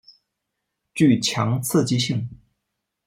[0.95, 2.27] 具强刺激性。